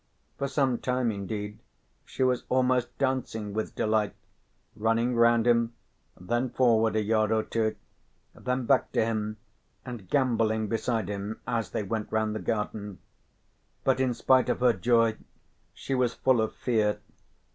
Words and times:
For 0.39 0.47
some 0.47 0.79
time 0.79 1.11
indeed 1.11 1.59
she 2.05 2.23
was 2.23 2.43
almost 2.49 2.97
dancing 2.97 3.53
with 3.53 3.75
delight, 3.75 4.15
running 4.75 5.15
round 5.15 5.45
him, 5.45 5.75
then 6.19 6.49
forward 6.49 6.95
a 6.95 7.03
yard 7.03 7.31
or 7.31 7.43
two, 7.43 7.75
then 8.33 8.65
back 8.65 8.91
to 8.93 9.05
him 9.05 9.37
and 9.85 10.09
gambolling 10.09 10.69
beside 10.69 11.07
him 11.07 11.39
as 11.45 11.69
they 11.69 11.83
went 11.83 12.11
round 12.11 12.33
the 12.33 12.39
garden. 12.39 12.97
But 13.83 13.99
in 13.99 14.15
spite 14.15 14.49
of 14.49 14.61
her 14.61 14.73
joy 14.73 15.17
she 15.71 15.93
was 15.93 16.15
full 16.15 16.41
of 16.41 16.55
fear. 16.55 16.99